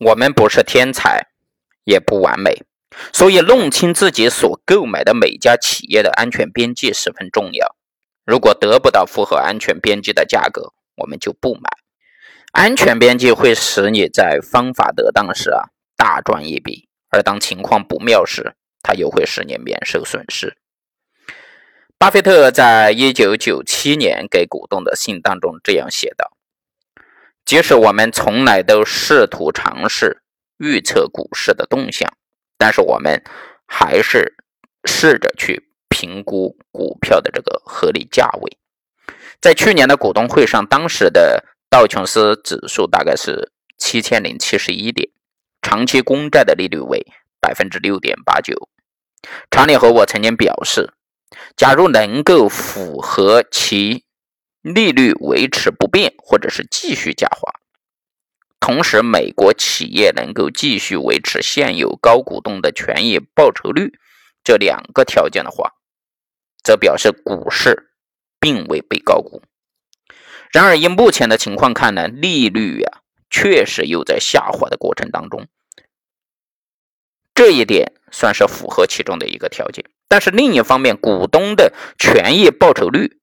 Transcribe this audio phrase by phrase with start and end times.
[0.00, 1.28] 我们不是天才，
[1.84, 2.62] 也不完美，
[3.12, 7.76] 所以弄清自己所购买的每家企业的安全边际十分重要。
[8.24, 11.70] 如果得不到符合安全边际的价格，我们就不买。
[12.52, 20.56] 安全边际会使你在方法得当时啊大赚一笔，而当情况不妙时，它又会使你免受损失。
[21.98, 26.32] 巴菲特在一九九七年给股东的信当中这样写道。
[27.44, 30.22] 即使我们从来都试图尝试
[30.58, 32.10] 预测股市的动向，
[32.56, 33.22] 但是我们
[33.66, 34.36] 还是
[34.84, 38.56] 试着去评估股票的这个合理价位。
[39.40, 45.10] 在去年的股东会上，当时的道琼斯指数大概是七千零七十一点，
[45.60, 47.04] 长期公债的利率为
[47.40, 48.68] 百分之六点八九。
[49.50, 50.94] 查理和我曾经表示，
[51.56, 54.04] 假如能够符合其。
[54.62, 57.52] 利率维持不变，或者是继续下滑，
[58.60, 63.98] 同时美国企业能够继续维持现有高股东的权益报酬率
[64.44, 65.72] 这两个条件的话，
[66.62, 67.90] 则表示股市
[68.38, 69.42] 并未被高估。
[70.52, 75.48] 然而，以目前的情况看呢，利率呀确实又在下滑的过程当中，
[77.34, 79.84] 这一点算是符合其中的一个条件。
[80.06, 83.18] 但是另一方面，股东的权益报酬率。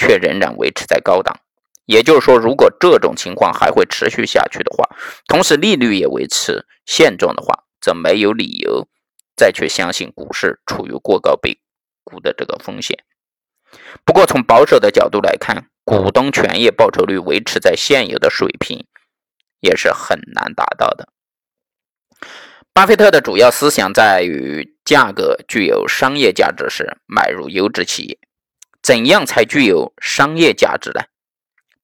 [0.00, 1.38] 却仍然维持在高档，
[1.84, 4.88] 也就是说，如果这种情况还会持续下去的话，
[5.26, 8.88] 同时利率也维持现状的话，则没有理由
[9.36, 11.60] 再去相信股市处于过高被
[12.02, 13.04] 估的这个风险。
[14.06, 18.86] 不过，从保守的角度来看，股东权益报酬率维持在现有的水平
[19.60, 21.10] 也是很难达到的。
[22.72, 28.18] 巴菲特的主要思想在于，价格具有商业价值时，买入优质企业。
[28.82, 31.00] 怎样才具有商业价值呢？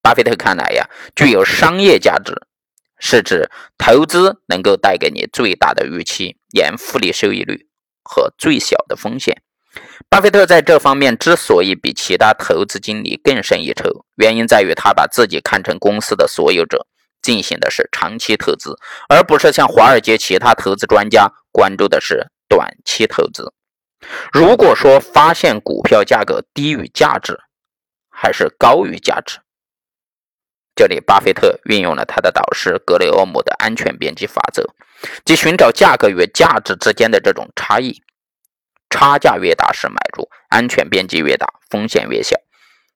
[0.02, 2.33] 巴菲特看来呀，具有商业价值
[2.98, 7.67] 是指投资能够带给你最大的预期年复利收益率
[8.02, 9.42] 和最小的风险。
[10.08, 16.86] 巴菲特在这方面之所以比其他投资经理更胜一筹，原因在于他把自己看成公司的所有者，
[17.20, 18.78] 进行的是长期投资，
[19.08, 23.52] 而不是像华尔街其他投资专家关注的是短期投资。
[24.33, 27.39] 如果说发现股票价格低于价值，
[28.11, 29.39] 还是高于价值，
[30.74, 34.74] 这里巴菲特运用了他的导师格雷厄姆的安全边际法则，
[35.24, 38.02] 即寻找价格与价值之间的这种差异，
[38.90, 42.36] 差价越大是买入，安全边际越大，风险越小。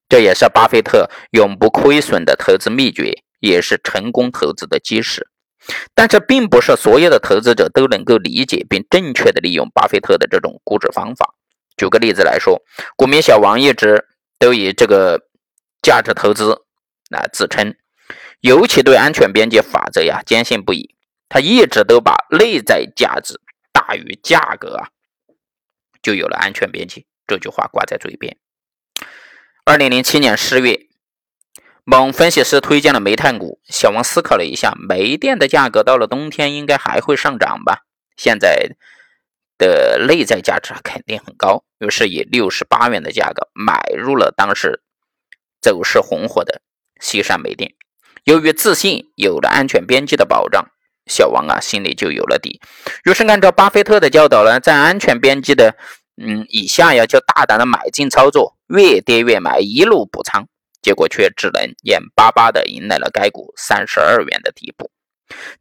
[0.09, 5.30] 这也是巴菲特永不亏损的投资秘诀，也是成功投资的基石。
[5.95, 11.35] 但这并不是所有的投资者都能够理解并正确的利用巴菲特的这种估值方法。
[11.77, 12.63] 举个例子来说，
[12.97, 14.07] 股民小王一直
[14.39, 15.21] 都以这个
[15.83, 16.63] 价值投资
[17.11, 17.75] 来自称，
[18.41, 20.95] 尤其对安全边际法则呀坚信不疑。
[21.29, 23.41] 他一直都把内在价值
[23.73, 24.89] 大于价格啊，
[26.03, 28.37] 就有了安全边际这句话挂在嘴边。
[29.65, 30.90] 二零零七年十月。
[31.85, 37.85] 某分析师推荐了煤炭股，小王思考了一下，煤电的价格到了冬天应该还会上涨吧？
[38.17, 38.77] 现在
[39.59, 44.83] 的内在价值肯定很高，于是以六十八元的价格买入了当时
[45.61, 46.61] 走势红火的
[47.01, 47.73] 西山煤电。
[48.25, 50.67] 由于自信有了安全边际的保障，
[51.07, 52.61] 小王啊心里就有了底。
[53.05, 55.75] 于是按照巴菲特的教导呢，在安全边际的
[56.23, 60.47] 嗯以下呀，就大胆的买进操作，越跌越买，一路补仓。
[60.83, 64.91] 结果却只能眼巴巴地迎来了该股三十二元的底部。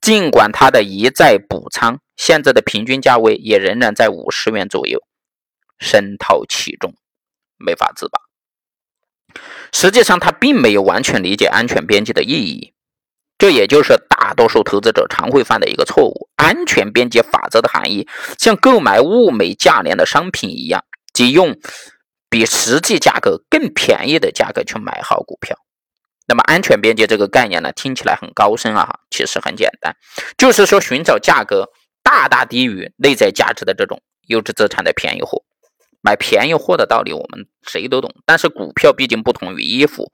[0.02, 5.00] 尽管他的一再补仓，现在的平均价位也仍然在五十元左右，
[5.78, 6.96] 深套其中，
[7.58, 8.20] 没法自拔。
[9.72, 12.74] 实际上，他并没有完全理解安全边际的意义，
[13.38, 16.30] 这也就是大多数投资者常会犯的一个错误。
[16.36, 18.08] 安全边际法则的含义，
[18.40, 21.60] 像购买物美价廉的商品一样，即用。
[22.30, 25.58] 比实际价格更便宜的价格去买好股票，
[26.28, 29.96] 那么安全边界这个概念呢，听起来很高深啊，其实很简单，
[30.38, 31.70] 就是说寻找价格
[32.04, 35.44] 大大低于内在价值的这种优质资产的便宜货。
[36.02, 40.12] 买便宜货的道理我们谁都懂，但是股票毕竟不同于衣服，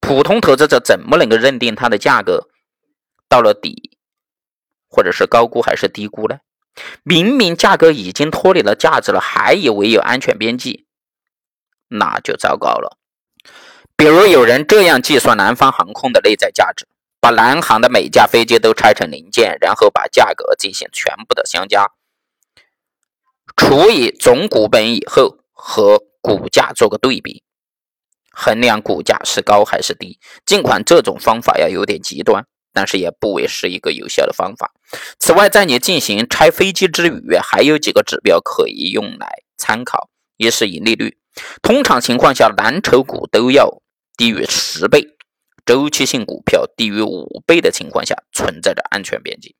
[0.00, 2.48] 普通投资者怎么能够认定它的价格
[3.28, 3.98] 到了底，
[4.88, 6.38] 或者是高估还是低估呢？
[7.02, 10.86] 明明价格已经脱离了价值了，还以为有安全边际，
[11.98, 12.98] 那就糟糕了。
[13.96, 16.86] 比如有人这样计算南方航空的内在价值：
[17.20, 21.90] 把南航的每架飞机都拆成零件，然后把价格进行全部的相加，
[23.56, 27.44] 除以总股本以后和股价做个对比，
[28.32, 30.18] 衡量股价是高还是低。
[30.44, 34.72] 尽管这种方法要有点极端，但是也不为是一个有效的方法。
[35.20, 41.16] 此外，在你进行拆飞机之余，还有几个指标可以用来参考：一是盈利率，
[41.62, 43.82] 通常情况下蓝筹股都要
[44.16, 45.16] 低于十倍，
[45.64, 49.54] 周期性股票低于五倍的情况下存在着安全边际；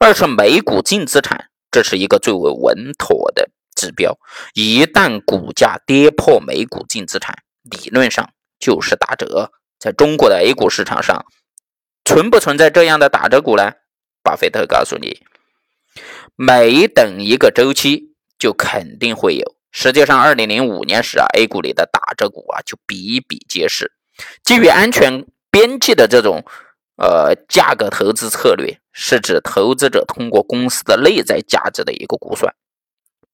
[0.00, 4.18] 二是每股净资产，这是一个最为稳妥的指标，
[4.54, 9.52] 一旦股价跌破每股净资产，理论上就是打折。
[9.78, 11.24] 在中国的 A 股市场上，
[12.04, 13.74] 存不存在这样的打折股呢？
[14.24, 15.22] 巴菲特告诉你，
[16.34, 19.57] 每等一个周期就肯定会有。
[19.70, 23.92] 实际上，二零零五年时啊，A 股里的打折股啊就比比皆是。
[24.42, 26.44] 基于安全边际的这种
[26.96, 32.54] 呃价格投资策略，是指投资者通过公司的内在价值的一个估算，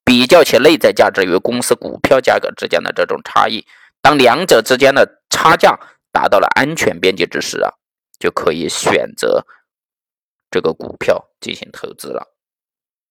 [0.04, 3.64] 比较其内在价值与公司股票价格之间的这种差异。
[4.02, 5.78] 当两者之间的差价
[6.12, 7.72] 达到了安全边际之时啊，
[8.18, 9.46] 就可以选择
[10.50, 12.33] 这个股票进行投资了。